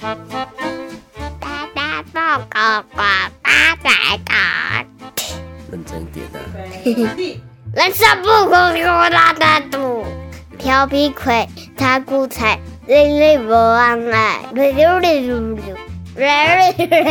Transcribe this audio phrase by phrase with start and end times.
[0.00, 0.16] 大
[1.74, 3.02] 大报告呱
[3.42, 4.86] 大大大，
[5.70, 7.12] 认真一点啊！
[7.74, 10.06] 人生不苦苦大大度，
[10.58, 15.76] 调皮鬼他苦菜，累累不忘爱，溜溜溜溜溜，
[16.16, 16.26] 溜
[16.78, 17.04] 溜溜。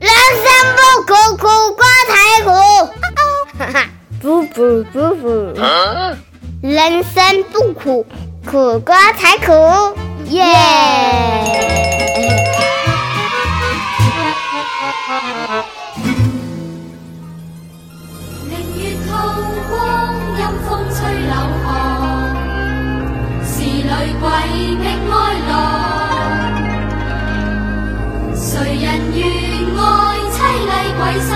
[0.00, 0.08] 人
[0.44, 0.46] 生
[0.76, 0.78] 不
[1.08, 2.14] 苦苦瓜才
[2.44, 2.50] 苦，
[4.22, 5.26] 不不不不，
[6.62, 8.06] 人生不苦
[8.46, 9.52] 苦瓜才苦，
[10.30, 10.42] 耶！
[18.48, 19.10] 明月透
[19.68, 19.72] 光，
[20.38, 21.32] 阴風吹柳
[21.62, 21.66] 巷，
[23.44, 24.24] 是女鬼
[24.78, 25.12] 觅哀
[25.48, 25.50] 郎。
[28.34, 28.84] 誰人
[29.14, 29.20] 願
[29.76, 29.80] 愛
[30.32, 30.34] 凄
[30.68, 31.28] 厲鬼新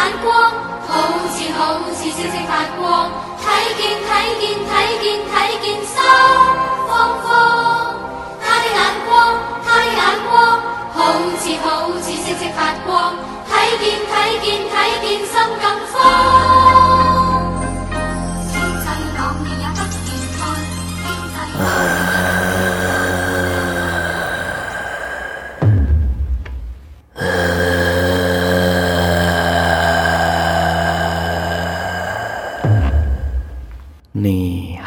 [0.00, 0.32] 眼光，
[0.88, 0.94] 好
[1.28, 3.10] 似好似星星发光，
[3.44, 3.44] 睇
[3.76, 5.94] 见睇见睇见睇见心
[6.88, 6.90] 慌
[7.22, 7.94] 慌。
[8.42, 10.32] 他的眼光，他的眼光，
[10.94, 10.98] 好
[11.36, 13.12] 似好似星星发光，
[13.50, 16.79] 睇见睇见睇见心更慌。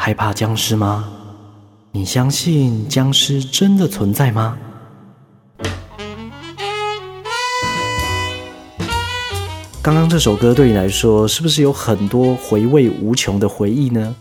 [0.06, 1.08] 害怕僵尸吗？
[1.90, 4.58] 你相信僵尸真的存在吗？
[9.80, 14.14] 刚刚这首歌对你来说，是不是有很多回味无穷的回忆呢？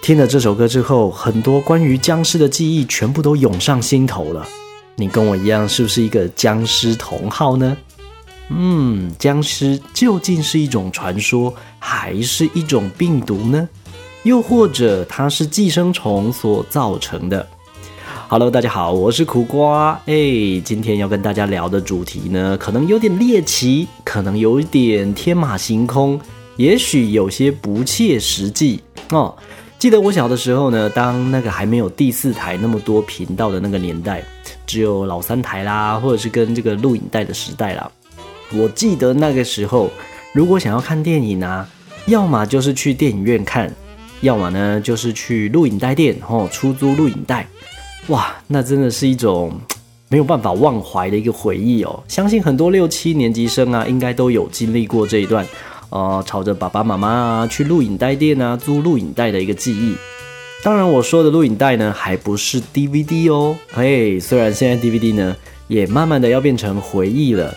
[0.00, 4.46] 听了这首歌之后，很多关于僵尸的记忆全部都涌上心头了。
[4.94, 7.76] 你跟我一样，是不是一个僵尸同好呢？
[8.50, 13.68] 嗯，僵尸究竟是一种传说，还是一种病毒呢？
[14.26, 17.46] 又或者它是寄生虫所造成的
[18.26, 19.92] ？Hello，大家好，我是苦瓜。
[20.06, 26.20] 哎，今天要跟大家聊的主题呢，可能有点猎奇，可能有一点天马行空，
[26.56, 29.32] 也许有些不切实际哦。
[29.78, 34.24] 记得我小的时候呢，当那个还没有第四台那么多频道的那个年代，
[34.66, 37.88] 只有老三台啦，或者是跟这个录影带的时代啦。
[38.52, 39.88] 我记得那个时候，
[40.32, 41.68] 如果想要看电影啊，
[42.06, 43.72] 要么就是去电影院看，
[44.20, 47.46] 要么呢就是去录影带店哦出租录影带。
[48.08, 49.52] 哇，那真的是一种
[50.08, 52.02] 没有办法忘怀的一个回忆哦。
[52.08, 55.46] 相信很多六七年级生啊，应该都有经历过这一段，
[55.90, 59.94] 呃，朝着爸爸妈妈啊去录影带店啊租录影带的一个记忆。
[60.62, 63.56] 当然，我说的录影带呢，还不是 DVD 哦。
[63.72, 65.36] 嘿，虽然现在 DVD 呢
[65.68, 67.52] 也慢慢的要变成回忆了。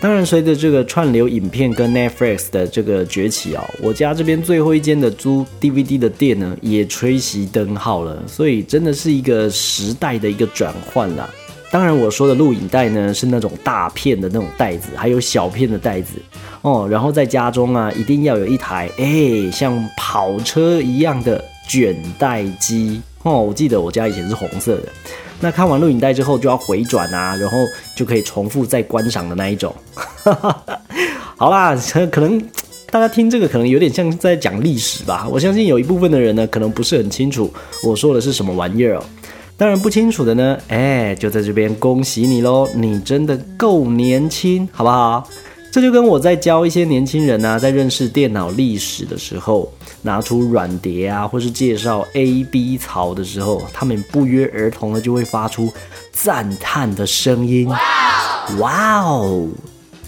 [0.00, 11.28] 当然，随着这个串流影片跟 Netflix 的这个崛起啊、我家这边最后一间的租 DVD 的店呢，也吹熄灯号了，所以真的是一个时代的一个转换啦。
[11.70, 16.14] 当然，我说的录影带呢，是那种大片的那种袋子，还有小片的袋子
[16.62, 16.88] 哦。
[16.90, 23.42] 然后在家中啊，一定要有一台哎，像跑车一样的卷带机哦。
[23.42, 24.88] 我记得我家以前是红色的。
[25.40, 27.56] 那看完录影带之后就要回转啊，然后
[27.96, 29.74] 就可以重复再观赏的那一种。
[31.36, 31.74] 好啦，
[32.12, 32.38] 可能
[32.90, 35.26] 大家听这个可能有点像在讲历史吧。
[35.30, 37.50] 我相信有一部分的人呢，可能不是很清楚
[37.82, 39.02] 我说的是什么玩意儿哦。
[39.56, 45.26] 当然不清楚的呢，哎，就在这边恭喜你喽，你真的够年轻，好不好？
[45.72, 49.72] 这就跟我在教一些年轻人啊，在认识电脑历史的时候，
[50.02, 55.72] 拿出软碟啊，或是介绍 A、B 槽的时候，他们不约而同的就会发出
[56.12, 57.68] 赞叹的声音。
[58.58, 59.46] 哇哦！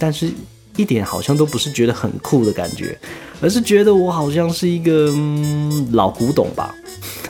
[0.01, 0.33] 但是
[0.77, 2.99] 一点好像都不是觉得很酷的感觉，
[3.41, 6.75] 而是觉得我好像是一个、嗯、老古董吧。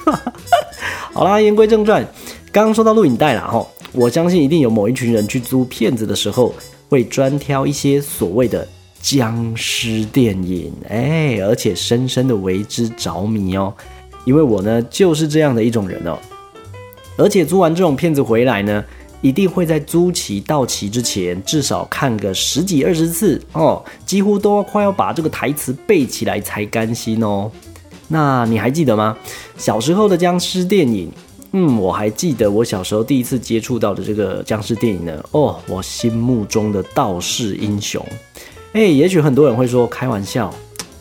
[1.12, 2.02] 好啦，言归正传，
[2.50, 6.54] 刚刚说到录影带啦，吼，我相信一定有某一群人去租片子的时候，
[6.92, 8.68] 会专挑一些所谓的
[9.00, 13.72] 僵尸电影，哎，而且深深的为之着迷哦。
[14.26, 16.18] 因为我呢就是这样的一种人哦，
[17.16, 18.84] 而且租完这种片子回来呢，
[19.22, 27.50] 一定会在租期到期之前至少看个十几二十次哦，几乎都快要把这个台词背起来才甘心哦。
[28.08, 29.16] 那你还记得吗？
[29.56, 31.10] 小时候的僵尸电影，
[31.52, 35.22] 嗯，我还记得我小时候第一次接触到的这个僵尸电影呢。
[35.32, 38.04] 哦，我心目中的道士英雄。
[38.72, 40.52] 哎，也许很多人会说开玩笑，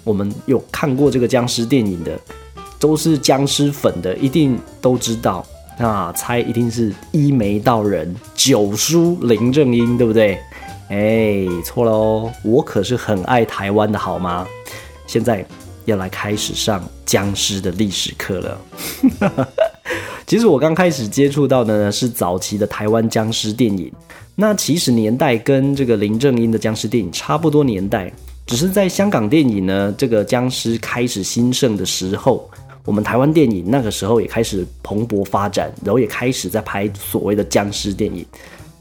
[0.03, 2.19] 我们有看过这个僵尸电影的，
[2.77, 5.45] 都是僵尸粉的，一定都知道。
[5.79, 10.37] 那猜一定是一眉道人九叔林正英，对不对？
[10.89, 14.45] 哎，错喽，我可是很爱台湾的好吗？
[15.07, 15.45] 现在
[15.85, 18.61] 要来开始上僵尸的历史课了。
[20.31, 23.91] 其实我刚开始接触到的呢是早期的台湾僵尸电影，
[24.33, 28.09] 那其实年代跟这个林正英的僵尸电影差不多年代，
[28.45, 32.49] 只是在香港电影呢这个僵尸开始兴盛的时候，
[32.85, 38.25] 我们台湾电影那个时候也开始蓬勃发展，然后也开始在拍所谓的僵尸电影。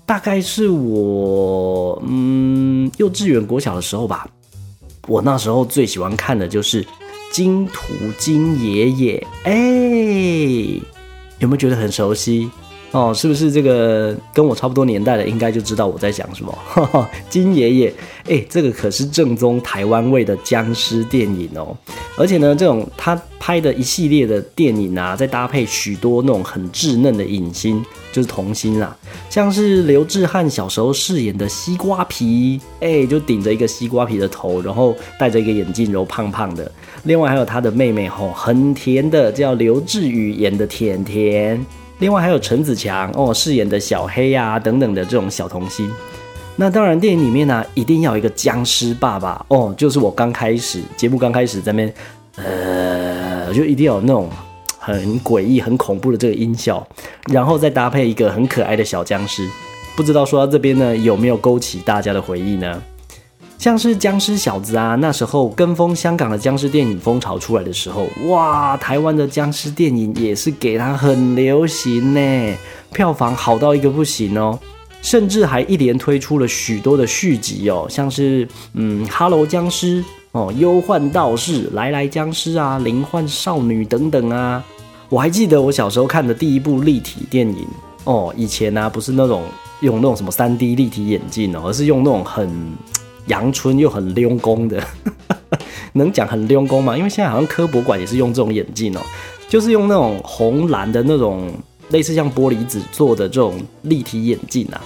[0.06, 4.24] 大概是我嗯幼稚园国小的时候吧，
[5.08, 6.86] 我那时候最喜欢看的就是
[7.32, 10.80] 金图金爷爷，哎。
[11.40, 12.50] 有没有觉得很熟悉？
[12.92, 13.12] 哦？
[13.14, 16.56] 是不是这个跟我差不多年代的，应该就知道我在讲什么？
[17.28, 17.92] 金爷爷，
[18.28, 21.76] 哎，这个可是正宗台湾味的僵尸电影哦。
[22.16, 28.96] 而且呢，这种他拍的一系列的电影啊，再搭配许多那种很稚嫩的影星，就是童星啊，
[29.28, 36.70] 像是刘志汉小时候饰演的西瓜皮，哎，就顶着一个西瓜皮的头，然后戴着一个眼镜，然后胖胖的。
[37.04, 41.64] 另外还有他的妹妹吼，很甜的，叫刘志宇演的甜甜。
[42.00, 45.90] 另外还有陈子强哦饰演的小黑呀等等的这种小童星。
[46.56, 51.94] 那当然电影里面呢，一定要有一个僵尸爸爸哦，就是我刚开始节目刚开始在那边，
[52.36, 54.28] 呃，就一定要有那种
[54.78, 56.86] 很诡异、很恐怖的这个音效，
[57.32, 59.48] 然后再搭配一个很可爱的小僵尸。
[59.96, 62.82] 不知道说到这边呢，有没有勾起大家的回忆呢？
[63.60, 72.56] 像是僵尸小子啊，那时候跟风香港的僵尸电影风潮出来的时候，哇，台湾的僵尸电影也是给它很流行呢，
[72.90, 74.58] 票房好到一个不行哦，
[75.02, 80.02] 甚至还一连推出了许多的续集哦，像是嗯哈喽僵尸
[80.32, 84.64] 哦，忧患道士，来来僵尸啊，灵幻少女等等啊，
[85.10, 87.66] 我还记得我小时候看的第一部立体电影
[88.04, 89.42] 哦，以前呢不是那种
[89.80, 92.72] 用那种什么三 D 立体眼镜哦，而是用那种很。
[93.30, 94.82] 阳春又很溜工的，
[95.94, 96.96] 能讲很溜工吗？
[96.96, 99.00] 因为现在好像科博馆也是用这种眼镜哦，
[99.48, 101.50] 就是用那种红蓝的那种
[101.90, 104.80] 类似像玻璃纸做的这种立体眼镜啊。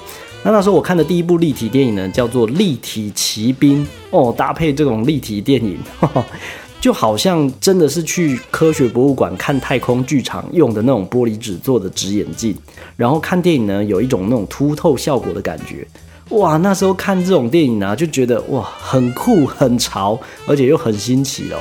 [0.44, 5.78] 那那时候我看的第一部立体电影呢，叫做《立体骑兵》哦，搭配这种立体电影，
[6.82, 12.54] 就好像真的是去科学博物馆看太空剧场用的那种玻璃纸做的纸眼镜，
[12.94, 15.86] 然后看电影呢，有一种那种凸透效果的感觉。
[16.30, 21.58] 哇，那时候看这种电影啊，就觉得哇很酷很潮，而且又很新奇哦。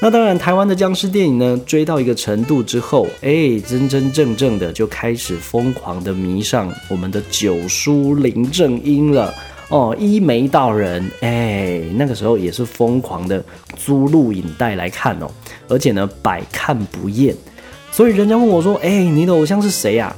[0.00, 9.32] 那当然，台湾的僵尸电影呢，追到一个程度之后，哎，真真正正的就开始疯狂的迷上我们的九叔林正英了
[9.68, 13.44] 哦，一眉道人，哎，那个时候也是疯狂的
[13.76, 15.30] 租录影带来看哦，
[15.68, 17.34] 而且呢百看不厌。
[17.90, 20.16] 所以人家问我说，哎，你的偶像是谁呀？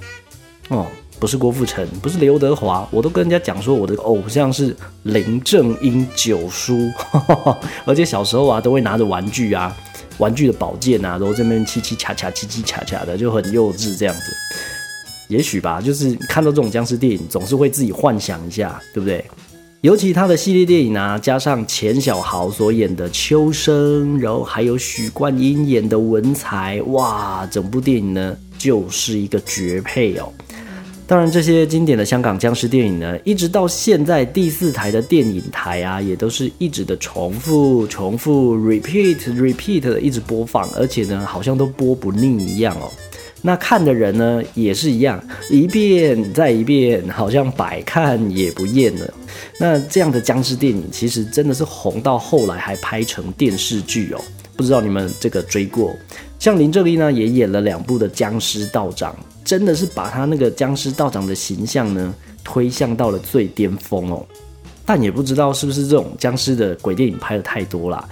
[0.68, 0.86] 哦。
[1.18, 6.90] 不是郭富城，不是刘德华，我都跟人家讲说我的偶像是林正英九叔，
[7.86, 9.74] 而且小时候啊都会拿着玩具啊，
[10.18, 14.32] 玩具的宝剑啊，然后这边叽叽恰恰、叽叽恰恰的，就很幼稚这样子。
[15.28, 19.24] 也许吧，就是看到这种僵尸电影，总是会自己幻想一下，对不对？
[19.80, 30.32] 尤其他的系列电影啊，加上钱小豪所演的秋生，然后还有许冠英演的文才，哇，整部电影呢就是一个绝配哦。
[31.06, 42.90] 当然，这些经典的香港僵尸电影呢，一直到现在第四台的电影台啊，也都是一直的重复、重复、repeat、repeat 的一直播放，而且呢，好像都播不腻一样哦。
[43.42, 49.14] 那看的人呢，也是一样，一遍再一遍，好像百看也不厌了。
[49.60, 54.20] 那这样的僵尸电影，其实真的是红到后来还拍成电视剧哦。
[54.56, 55.94] 不知道你们这个追过？
[56.38, 59.14] 像林正英呢，也演了两部的僵尸道长。
[59.56, 64.26] 真的是把他那个僵尸道长的形象呢推向到了最巅峰哦，
[64.84, 68.04] 但也不知道是不是这种僵尸的鬼电影拍的太多啦，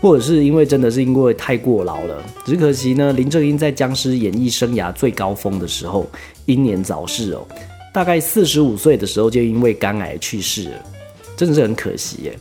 [0.00, 2.20] 或者是因为真的是因为太过劳了。
[2.44, 6.04] 只可惜呢，林正英在僵尸演艺生涯最高峰的时候
[6.46, 7.46] 英年早逝哦，
[7.94, 10.84] 大概四十五岁的时候就因为肝癌去世了，
[11.36, 12.38] 真的是很可惜耶。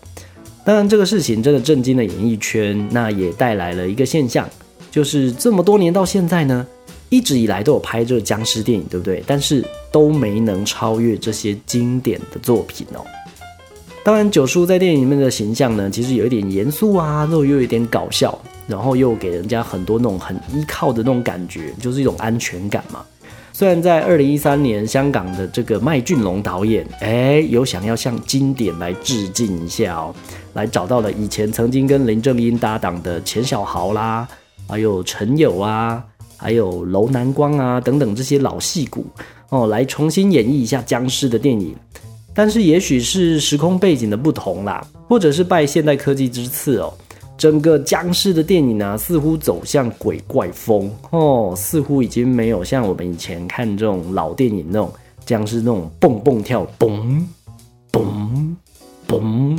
[0.66, 4.50] 当然，这个事情真的震惊了演艺圈，那也带来了一个现象，
[4.90, 6.68] 就是这么多年到现在呢。
[7.10, 9.24] 一直以来都有拍这个僵尸电影，对不对？
[9.26, 13.06] 但是都没能超越这些经典的作品哦。
[14.04, 23.04] 当然，九叔在电影里面的形象呢，其实有一点严肃啊，然后又有一点搞笑，然后又给人家很多那种很依靠的那种感觉，就是一种安全感嘛。
[23.52, 30.16] 虽然在二零一三年，香港的这个麦浚龙导演，哎，有想要向经典来致敬一下哦，
[30.54, 34.28] 来找到了以前曾经跟林正英搭档的钱小豪啦，
[34.70, 36.04] 还有陈友啊。
[36.38, 39.06] 还有楼南光啊等等这些老戏骨
[39.50, 41.75] 哦，来重新演绎一下僵尸的电影。
[42.34, 46.94] 但是也许是时空背景的不同啦，或者是拜现代科技之赐哦，
[47.36, 54.91] 整个僵尸的电影啊，似乎走向鬼怪风哦，似乎已经没有像我们以前看这种老电影那种
[55.25, 57.25] 僵尸那种蹦蹦跳、嘣
[57.91, 58.56] 嘣
[59.08, 59.58] 嘣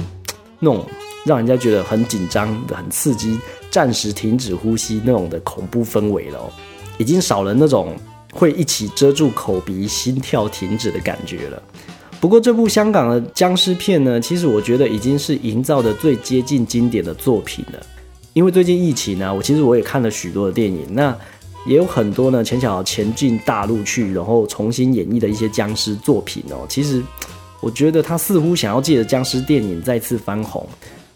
[0.60, 0.86] 那种
[1.26, 3.36] 让人家觉得很紧张、很刺激、
[3.70, 6.40] 暂时停止呼吸那种的恐怖氛围了，
[6.98, 7.94] 已经少了那种
[8.32, 11.62] 会一起遮住口鼻、心跳停止的感觉了。
[12.20, 17.80] 不过这部香港的僵尸片呢，其实我觉得已经是营造的最接近经典的作品了。
[18.32, 21.16] 因为最近疫情呢，我其实我也看了许多的电影，那
[21.66, 26.66] 也有很多呢钱小前进大陆去，然后重新演绎的一些僵尸作品哦。
[26.68, 27.02] 其实
[27.60, 30.66] 我觉得他似乎想要借着僵尸电影再次翻红，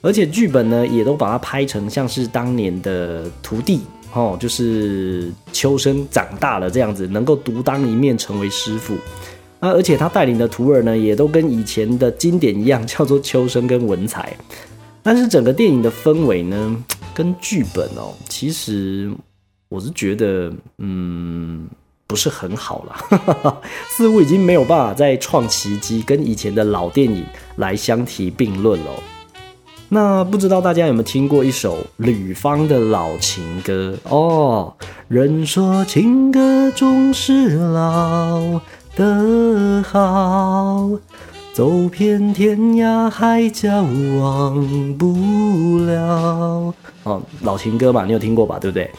[0.03, 3.81] 而且剧本呢也都把它拍成像是当年的徒弟
[4.13, 8.95] 哦，就是秋生长大了这样子，能够独当一面成为师傅。
[9.61, 14.37] 啊，而且他带领的徒儿呢，也都跟以前的经典一样，叫做秋生跟文才。
[15.05, 19.11] 但是整个电影的氛围呢，跟剧本哦，其实
[19.69, 21.69] 我是觉得，嗯，
[22.09, 27.25] 不是很好了， 似乎已经没有办法再创奇迹，跟以前的老电影
[27.57, 28.91] 来相提并论了。
[29.95, 34.73] 那不知道大家有没有听过一首吕方的老情歌哦？
[35.07, 38.59] 人说情歌总是老。
[38.97, 40.89] 的好，
[41.53, 43.69] 走遍天涯海角
[44.19, 46.73] 忘不了。
[47.03, 48.59] 哦，老情歌嘛，你有听过吧？
[48.59, 48.91] 对不对？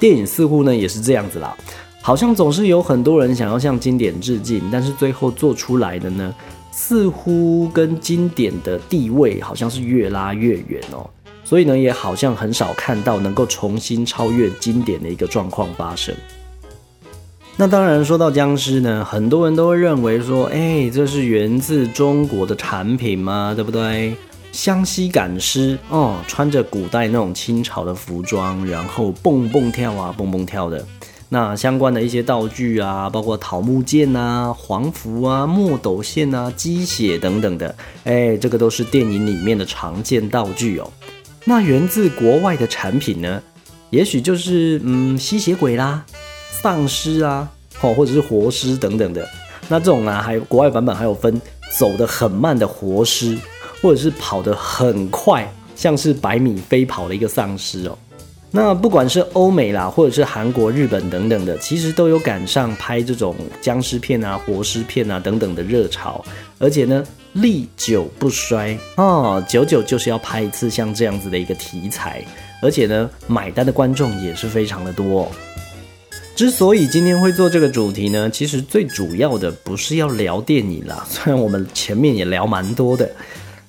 [0.00, 1.54] 电影似乎呢也是这样子啦，
[2.00, 6.34] 好像总是有很多人想要向经典致敬，但是最后做出来的呢，
[6.80, 11.10] 似乎跟经典的地位好像是越拉越远哦。
[11.42, 16.14] 所以呢，也好像很少看到能够重新超越经典的一个状况发生。
[17.56, 23.52] 那当然，说到僵尸呢，很多人都会认为说，哎，这是源自中国的产品吗？
[23.56, 24.14] 对不对？
[24.52, 30.86] 湘西赶尸哦，穿着古代那种清朝的服装，然后蹦蹦跳啊，蹦蹦跳的。
[31.30, 40.90] 那相关的一些道具啊，包括桃木剑啊、黄符啊、墨斗线啊、鸡血等等的，哎，这个都是电影里面的常见道具哦。
[41.44, 43.42] 那源自国外的产品呢，
[43.90, 46.04] 也许就是嗯吸血鬼啦。
[46.50, 47.48] 丧尸啊，
[47.82, 49.28] 哦，或者是活尸等等的，
[49.68, 51.40] 那这种呢，还有国外版本还有分
[51.78, 53.38] 走得很慢的活尸，
[53.80, 57.96] 或者是跑得很快，像是百米飞跑的一个丧尸哦。
[58.50, 66.24] 那不管是欧美啦，或者是韩国、日本等等的，其实都有赶上拍这种僵尸片啊、活尸片啊等等的热潮，
[66.58, 68.78] 而且呢，历久不衰。
[68.96, 72.24] 啊，久久就是要拍一次像这样子的一个题材，
[72.62, 75.30] 而且呢，买单的观众也是非常的多。
[76.34, 83.10] 之所以今天会做这个主题呢，其实最主要的不是要聊电影啦，虽然我们前面也聊蛮多的，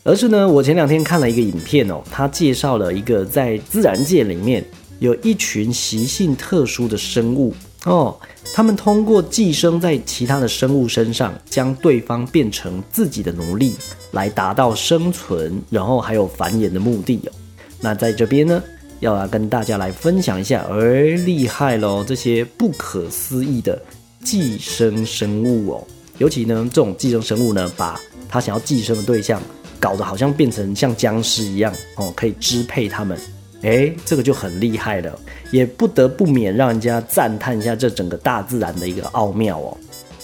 [0.09, 4.65] 而是呢，我前两天看了一个影片哦，它介绍了一个在自然界里面
[4.97, 7.53] 有一群习性特殊的生物
[7.85, 8.17] 哦，
[8.51, 13.75] 他们通过寄生在其他的生物身上，将对方变成自己的奴隶，
[14.09, 17.31] 来达到生存，然后还有繁衍的目的哦。
[17.79, 18.63] 那在这边呢？
[19.01, 22.03] 要来跟大家来分享一下，而厉害喽！
[22.03, 23.79] 这些不可思议的
[24.23, 25.87] 寄生生物哦，
[26.17, 27.97] 尤其呢，这种寄生生物呢，把
[28.27, 29.39] 他想要寄生的对象
[29.79, 33.17] 搞得好像变成像僵尸一样哦，可以支配他们。
[33.61, 35.19] 哎，这个就很厉害了，
[35.51, 39.75] 也不得不免让人家赞叹一下这整个大自然的一个奥妙哦。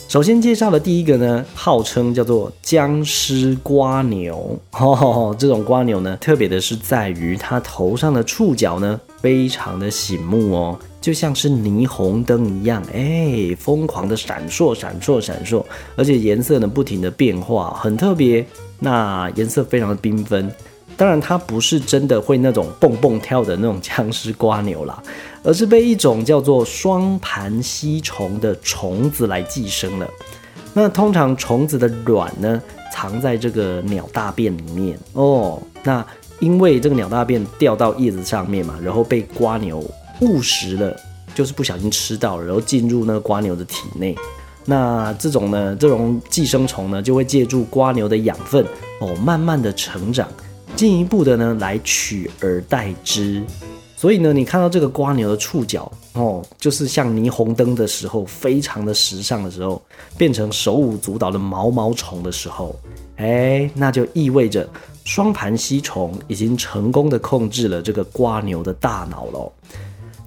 [0.07, 4.57] 首先介绍的第一个呢，号称叫做僵尸瓜牛。
[4.71, 15.61] 哦，这种瓜牛呢，特别的是在于它头上的触角呢，非常的醒目哦，就像是霓虹灯一样，哎，疯狂的闪烁、闪烁、闪烁，
[15.97, 18.45] 而且颜色呢不停的变化，很特别。
[18.79, 20.51] 那颜色非常的缤纷。
[20.97, 25.03] 当然，它不是真的会那种蹦蹦跳的那种僵尸瓜牛啦，
[25.43, 30.09] 而是被一种叫做双盘吸虫的虫子来寄生了。
[30.73, 32.61] 那通常虫子的卵呢，
[32.93, 35.61] 藏在这个鸟大便里面哦。
[35.83, 36.05] 那
[36.39, 39.83] 因为这个鸟大便掉到叶子上面嘛，然后被瓜牛
[40.21, 40.95] 误食了，
[41.33, 44.15] 就是不小心吃到了，然后进入那个瓜牛的体内。
[44.65, 48.65] 那这种呢，这种寄生虫呢，就会借助瓜牛的养分
[48.99, 50.27] 哦，慢慢的成长。
[50.75, 53.41] 进一步的呢，来取而代之，
[53.95, 59.81] 所以呢，你看到这个瓜牛的触角哦，就是像霓虹灯的时候，非常的时尚的时候，
[60.17, 62.75] 变成手舞足蹈的毛毛虫的时候，
[63.15, 64.67] 哎，那就意味着
[65.05, 69.49] 双盘吸虫已经成功的控制了这个瓜牛的大脑喽。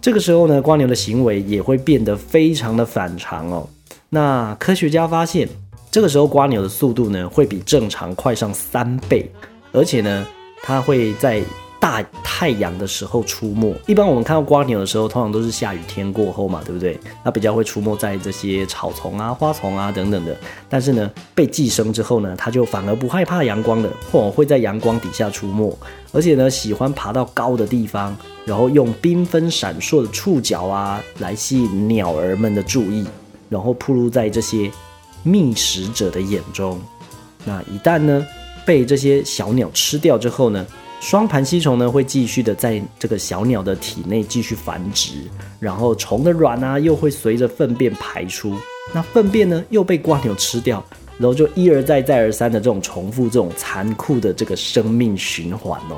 [0.01, 3.69] 这个时候呢，瓜牛的行为也会变得非常的反常哦。
[4.11, 5.49] 那科学家发现。
[5.91, 9.29] 这个时候瓜牛的速度呢会比正常快上三倍，
[9.73, 10.27] 而且呢
[10.63, 11.43] 它会在
[11.81, 13.75] 大太阳的时候出没。
[13.87, 17.01] 一般我们看到瓜牛的时候，通常都是下雨天过后嘛，对不对？
[17.25, 20.37] 它比较会出没在这些草丛啊、花丛啊等等的。
[20.69, 25.75] 但是呢，被寄生之后呢，它就反而不害怕阳光了，或会在阳光底下出没，
[26.13, 33.07] 而且呢，喜欢爬到高的地方，然后用缤纷闪烁的触角啊来吸引鸟儿们的注意，
[33.49, 34.71] 然后暴露在这些
[35.23, 36.81] 觅食者的眼中。
[37.45, 38.27] 那一旦呢
[38.67, 40.67] 被这些小鸟吃掉之后呢，
[41.01, 45.23] 双盘吸虫呢会继续的在这个小鸟的体内继续繁殖，
[45.59, 48.55] 然后虫的卵啊又会随着粪便排出，
[48.93, 50.85] 那粪便呢又被瓜牛吃掉，
[51.17, 55.97] 然后就一而再再而三的这种重复这种残酷的这个生命循环哦。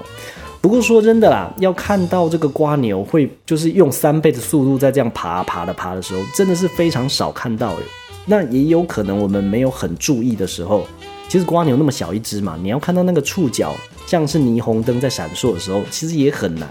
[0.61, 7.83] 不过说真的啦，要看到这个瓜牛会就是用三倍的速度在这样爬爬的爬的时候，真的是非常少看到诶。
[8.27, 10.87] 那也有可能我们没有很注意的时候，
[11.29, 13.75] 其实瓜牛那么小一只嘛，你要看到那个触角
[14.07, 16.69] 像是霓虹灯在闪烁的时候，其实也很难，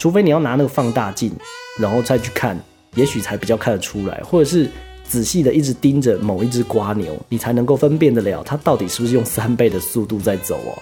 [0.00, 1.30] 除非你要拿那个放大镜，
[1.78, 2.58] 然后再去看，
[2.96, 4.68] 也许才比较看得出来，或者是
[5.04, 10.74] 仔细的一直盯着某一只瓜牛，你才能够分辨得了它到底是不是用三倍的速度在走哦。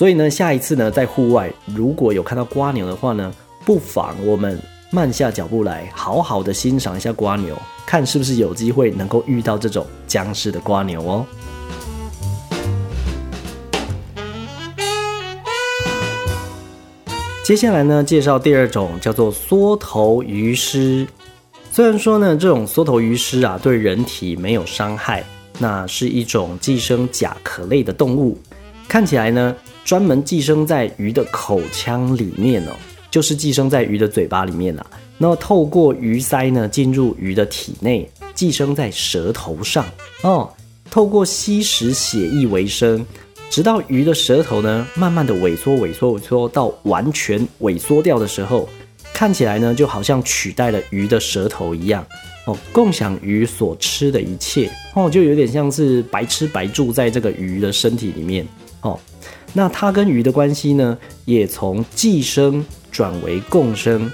[0.00, 3.30] 所以呢，下一次呢，在户外如果有看到瓜牛的话呢，
[3.66, 4.58] 不妨我们
[4.90, 7.54] 慢下脚步来，好好的欣赏一下瓜牛，
[7.84, 11.26] 看是不是有机会能够遇到这种僵尸的瓜牛哦。
[17.44, 21.06] 接下来呢，介绍第二种叫做缩头鱼虱。
[21.70, 25.22] 虽然说呢，这种缩头鱼虱啊，对人体没有伤害，
[25.58, 28.38] 那是一种寄生甲壳类的动物，
[28.88, 32.72] 看起来呢，专门寄生在鱼的口腔里面哦，
[33.10, 34.86] 就是寄生在鱼的嘴巴里面啦。
[35.18, 39.84] 那透过鱼鳃呢，进入鱼的体内，寄生在舌头上
[40.22, 40.50] 哦，
[40.90, 43.04] 透过吸食血液为生。
[43.50, 48.68] 直到鱼的舌头呢，慢慢的萎缩、萎缩、萎缩到完全萎缩掉的时候，
[49.12, 52.06] 看起来呢，就好像取代了鱼的舌头一样
[52.46, 58.46] 哦，共享鱼所吃的一切哦，就有点像是白吃白住在这个鱼的身体里面
[58.82, 58.96] 哦。
[59.52, 64.10] 那它跟鱼的关系呢，也从寄生转为共生。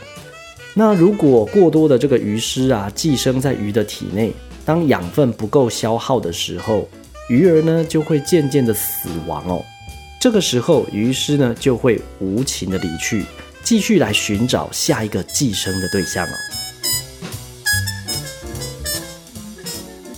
[0.74, 4.32] 那如果过多的这个鱼虱啊，寄生在鱼的体内，
[4.64, 6.88] 当养分不够消耗的时候，
[7.28, 9.64] 鱼儿呢就会渐渐的死亡哦，
[10.20, 13.24] 这个时候鱼尸呢就会无情的离去，
[13.62, 16.65] 继续来寻找下一个寄生的对象哦。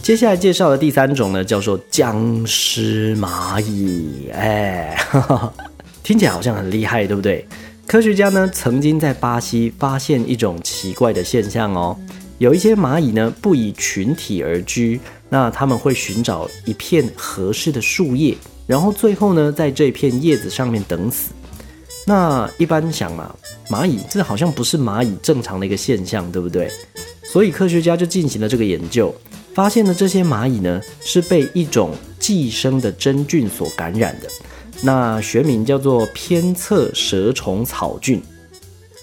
[0.09, 4.97] 接下来介绍的第三种呢叫做僵尸蚂蚁，哎，
[6.03, 7.47] 听起来好像很厉害，对不对？
[7.87, 11.95] 科学家呢曾经在巴西发现一种奇怪的现象哦，
[12.39, 14.99] 有一些蚂蚁呢不以群体而居。
[15.29, 18.35] 那他们会寻找一片合适的树叶，
[18.67, 21.33] 然后最后呢，在这片叶子上面等死。
[22.07, 23.31] 那一般想嘛，
[23.69, 26.71] 蚂蚁这好像不是蚂蚁正常的一个现象，对不对？
[27.23, 29.15] 所以科学家就进行了这个研究，
[29.55, 34.29] 发现的，这些蚂蚁呢是被一种寄生的真菌所感染的，
[34.83, 38.23] 那学名叫做偏侧蛇虫草菌。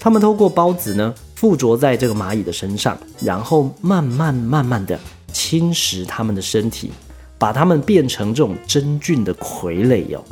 [0.00, 4.98] 它们透过孢子呢附着在这个蚂蚁的身上，然后慢慢慢慢的。
[5.32, 6.90] 侵蚀它们的身体，
[7.36, 10.24] 把它们变成这种真菌的傀儡哦。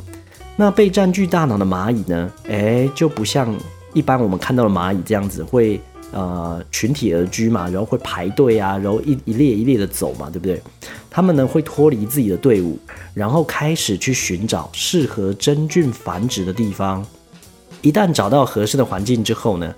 [0.55, 2.31] 那被占据大脑的蚂蚁呢？
[2.49, 3.55] 哎，就不像
[3.93, 5.79] 一般我们看到的蚂蚁这样子，会
[6.15, 10.59] 呃群体而居嘛，然后会排队啊，然后一一列一列的走嘛，对不对？
[11.11, 12.79] 他们呢会脱离自己的队伍，
[13.13, 17.05] 然后开始去寻找适合真菌繁殖的地方。
[17.81, 19.75] 一旦找到合适的环境之后呢，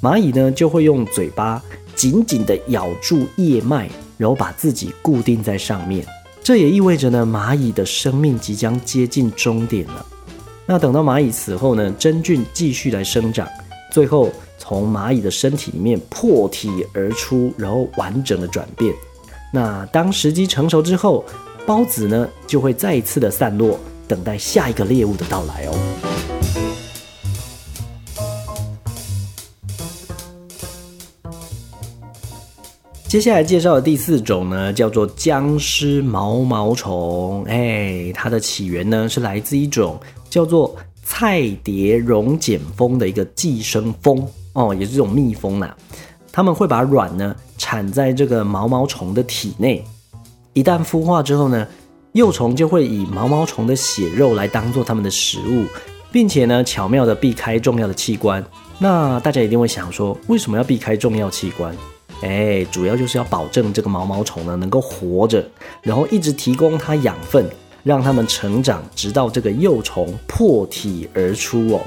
[0.00, 1.62] 蚂蚁呢就会用嘴巴
[1.94, 3.90] 紧紧地咬住叶脉。
[4.20, 6.04] 然后把自己固定在上面，
[6.42, 10.04] 这也意味着呢，蚂蚁的生命即将接近终点了。
[10.66, 13.48] 那等到蚂蚁死后呢，真菌继续来生长，
[13.90, 14.30] 最后
[14.70, 18.94] 从蚂蚁的身体里面破体而出，然后完整的转变。
[19.52, 21.24] 那当时机成熟之后，
[21.66, 25.76] 孢子呢就会再一次的散落，等待下一个猎物的到来哦。
[33.08, 37.42] 接下来介绍的第四种呢，叫做僵尸毛毛虫。
[37.48, 40.76] 哎，它的起源呢是来自一种叫做
[41.20, 45.76] 菜蝶绒茧蜂的一个寄生蜂哦，也是这种蜜蜂啦。
[46.32, 49.84] 他们会把卵呢产在这个毛毛虫的体内，
[50.54, 51.68] 一旦孵化之后呢，
[52.12, 55.66] 幼虫就会以毛毛虫的血肉来当做它们的食物，
[56.10, 58.42] 并且呢巧妙的避开重要的器官。
[58.78, 61.76] 那大家一定会想说，为什么要避开重要器官？
[62.22, 65.46] 哎，主要就是要保证这个毛毛虫呢能够活着，
[65.82, 67.46] 然后一直提供它养分，
[67.82, 71.80] 让它们成长，直到这个幼虫破体而出哦。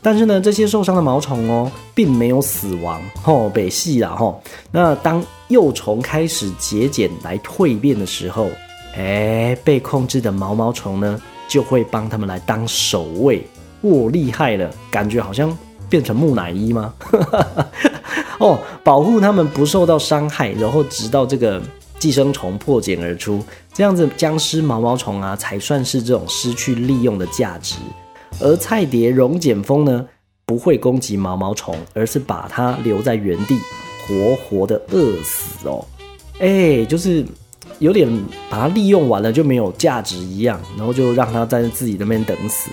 [0.00, 4.40] 但是呢，这些受伤的毛虫哦，并没有死亡吼，被戏了吼。
[4.70, 8.48] 那当幼虫开始节俭来蜕变的时候，
[8.96, 13.44] 哎，被控制的毛毛虫呢，就会帮他们来当守卫。
[13.82, 15.56] 哇，厉害了，感觉好像
[15.88, 16.94] 变成木乃伊吗？
[18.38, 21.60] 哦，保护他们不受到伤害，然后直到这个
[21.98, 27.76] 寄生虫破茧而出，这样子僵尸毛毛虫啊，才算是这种失去利用的价值。
[28.40, 30.06] 而菜蝶溶碱蜂呢，
[30.46, 33.58] 不会攻击毛毛虫，而是把它留在原地，
[34.06, 35.84] 活活的饿死哦。
[36.38, 37.24] 哎，就是
[37.80, 38.08] 有点
[38.48, 42.70] 把它利用完了就没有价值一样，然后就让它在自己那边等死。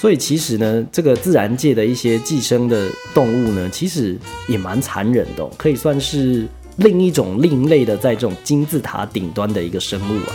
[0.00, 10.32] 所以其实呢，这个自然界的一些寄生的动物呢，其实也蛮残忍的，可以算是另一种另类的，在这种金字塔顶端的一个生物啊。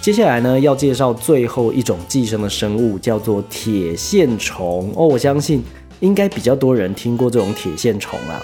[0.00, 5.04] 接下来呢，要介绍最后一种寄生的生物，叫做铁线虫哦。
[5.04, 5.64] 我相信
[5.98, 8.40] 应该比较多人听过这种铁线虫啊。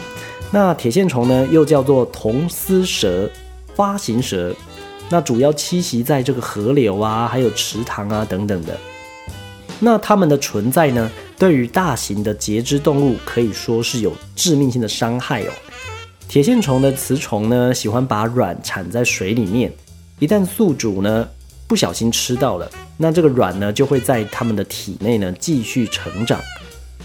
[0.50, 3.30] 那铁线虫呢，又叫做铜丝蛇、
[3.76, 4.52] 发行蛇，
[5.12, 8.74] 那主要栖息在这个河流啊，还有池塘啊等等的。
[9.78, 15.52] 那它们的存在呢，对于大型的节肢动物可以说是有致命性的伤害哦。
[16.28, 19.70] 铁线虫的雌虫呢，喜欢把卵产在水里面，
[20.18, 21.28] 一旦宿主呢。
[21.68, 26.38] 不小心吃到了，那这个卵呢就会在它们的体内呢继续成长，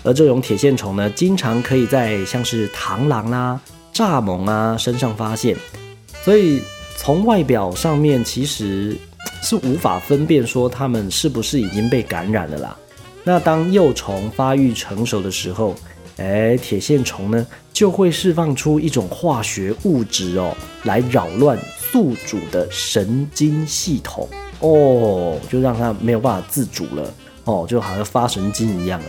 [0.04, 3.58] 而这种铁线虫呢，经常可以在像是螳螂啦、
[3.93, 5.56] 蚱蜢啊身上发现，
[6.22, 6.62] 所以
[6.98, 8.98] 从外表上面其实
[9.42, 12.78] 是无法分辨说它们是不是已经被感染了啦。
[13.24, 15.76] 那当幼虫发育成熟的时候，
[16.18, 24.28] 哎，铁线虫呢就会释放出一种化学物质哦，来扰乱宿主的神经系统。
[24.60, 29.06] 哦，就让它没有办法自主了，哦，就好像发神经一样了，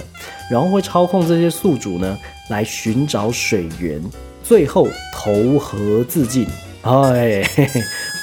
[0.51, 2.19] 然后会操控这些宿主呢
[2.51, 3.99] 来寻找水源，
[4.45, 6.47] 最后投河自尽，
[6.89, 7.43] 哎，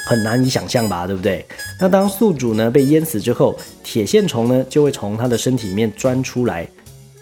[0.06, 1.44] 很难以想象吧，对不对？
[1.80, 6.68] 那当宿主呢被淹死之后，铁线虫呢就会从它的身体里面钻出来，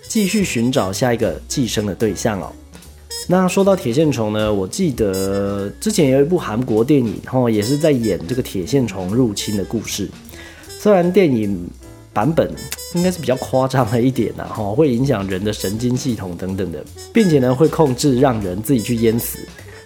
[0.09, 2.53] 继续寻找下一个寄生的对象哦。
[3.27, 10.09] 那说到铁线虫呢，我记得之前有一部韩国电影，哈，也是在演这个铁线虫入侵的故事。
[10.69, 11.67] 虽然电影
[12.13, 12.51] 版本
[12.95, 19.39] 应该是比较夸张了一点呐，哈，会影响人的神经系统等等的，并且呢会控制让人自己去淹死。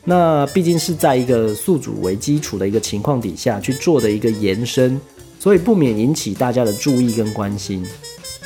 [0.08, 4.98] 那毕竟是在一个宿主为基础的一个情况底下去做的一个延伸，
[5.38, 7.84] 所以不免引起大家的注意跟关心。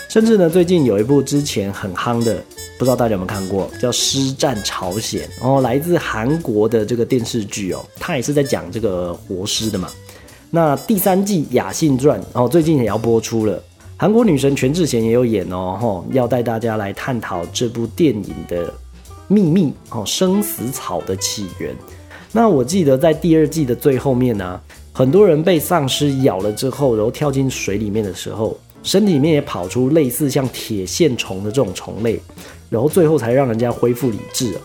[0.08, 2.42] 甚至呢，最近有一部之前很夯的。
[2.78, 9.88] 不知道大家有没有看过叫《师战朝鲜》哦，来自韩国的这个电视剧哦，它也是在讲这个活尸的嘛。
[10.50, 13.62] 那第三季《雅信传》哦，最近也要播出了，
[13.96, 18.74] 韩国女神全智贤也有演哦，吼，要带大家来探讨这部电影的
[19.28, 21.74] 秘密哦，生死草的起源。
[22.32, 24.60] 那我记得在第二季的最后面呢，
[24.92, 32.20] 很多人被丧尸咬了之后，然后跳进水里面的时候，身体里面也跑出类似像铁线虫的这种虫类。
[32.70, 34.56] 然后最后才让人家恢复理智。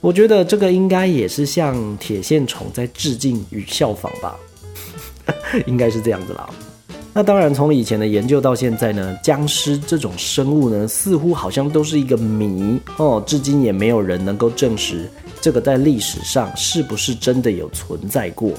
[0.00, 4.36] 我觉得这个应该也是向铁线虫在致敬与效仿吧，
[5.66, 6.48] 应该是这样子啦。
[7.18, 18.52] 那当然，从以前的研究到现在呢，僵尸这种生物呢，似乎好像都是一个谜哦，至今也没有人能够证实这个在历史上是不是真的有存在过。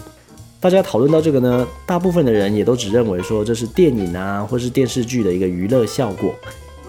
[0.60, 6.36] 大家讨论到这个呢，大部分的人也都只认为说这是电影啊，或是电视剧的一个娱乐效果。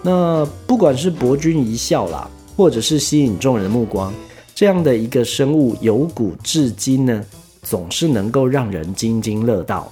[0.03, 4.13] 那不管是博君一笑啦，或者是吸引众人的目光，
[4.53, 7.23] 这样的一个生物由古至今呢，
[7.63, 9.89] 总是能够让人津津乐道。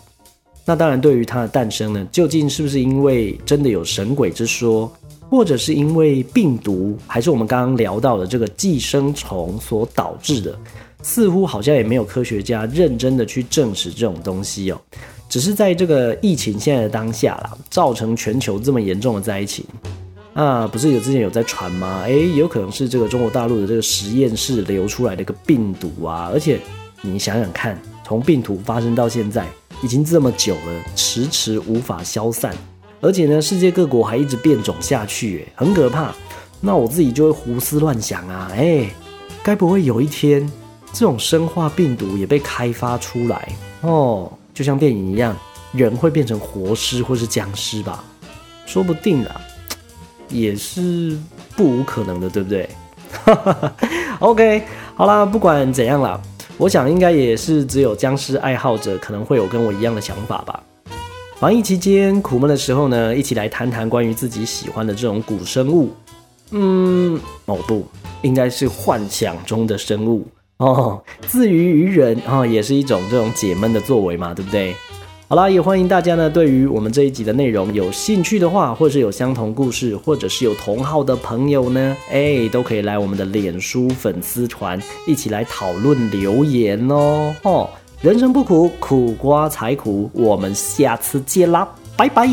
[0.69, 4.87] 那当然，对于它的诞生呢，究竟是不是因为真的有神鬼之说，
[5.27, 10.55] 或者是因为病毒，还是我们刚刚聊到的这个寄生虫所导致的，
[11.01, 14.79] 似乎好像也没有科学家认真的去证实这种东西哦。
[15.27, 19.65] 只是在这个疫情现在的当下啦，造成全球这么严重的灾情。
[20.35, 22.03] 啊，不是有之前有在传吗？
[22.05, 26.29] 哎，有可能是这个中国大陆的这个实验室流出来的一个病毒啊！
[26.31, 26.59] 而且
[27.01, 29.47] 你想想看，从病毒发生到现在
[29.81, 32.55] 已经这么久了，迟迟无法消散，
[33.01, 36.13] 而且呢，世界各国还一直变种下去，很可怕。
[36.61, 38.89] 那我自己就会胡思乱想啊，哎，
[39.41, 40.45] 该不会有一天
[40.91, 43.49] 这种生化病毒也被开发出来
[43.81, 44.31] 哦？
[44.53, 45.33] 就像电影一样，
[45.71, 48.03] 人会变成活尸或是僵尸吧？
[48.65, 49.39] 说不定啦，
[50.27, 51.17] 也是
[51.55, 52.69] 不无可能的，对不对？
[54.19, 54.63] OK，
[54.95, 56.19] 好啦，不管怎样啦，
[56.59, 60.61] 我想应该也是只有僵尸爱好者可能会有跟我一样的想法吧。
[61.37, 65.89] 防疫期间苦闷的时候呢，一起来谈谈关于自己喜欢的这种古生物。
[66.51, 67.87] 嗯，哦不，
[68.23, 71.01] 应该是幻想中的生物哦。
[71.21, 74.75] 自娱于人啊、哦，也是一种这种解闷的作为嘛，对不对？
[75.31, 87.31] 好啦，也欢迎大家呢，对于我们这一集的内容有兴趣的话，或者是有相同故事，或者是有同好的朋友呢，哎，都可以来我们的脸书粉丝团一起来讨论留言哦。
[87.43, 87.69] 哦，
[88.01, 90.09] 人生不苦，苦瓜才苦。
[90.13, 92.27] 我们下次见啦，拜拜。